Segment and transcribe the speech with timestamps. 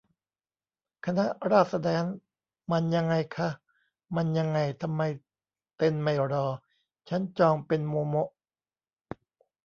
[1.05, 2.15] คณะราษแดนซ์
[2.71, 3.49] มันยังไงคะ
[4.15, 5.01] มันยังไง ทำไม
[5.77, 6.45] เต้นไม่รอ
[7.09, 8.29] ชั้นจองเป็นโมโมะ!